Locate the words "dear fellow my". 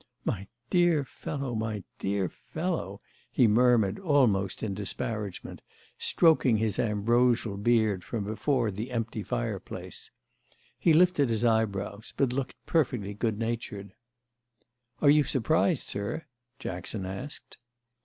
0.71-1.83